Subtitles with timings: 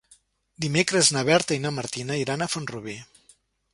[0.65, 2.97] Dimecres na Berta i na Martina iran a Font-rubí.